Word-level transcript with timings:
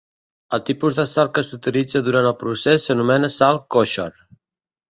El 0.57 0.61
tipus 0.69 0.95
de 0.99 1.05
sal 1.11 1.29
que 1.35 1.43
s'utilitza 1.49 2.03
durant 2.09 2.31
el 2.31 2.35
procés 2.41 2.89
s'anomena 2.89 3.33
sal 3.39 3.61
kosher. 3.77 4.13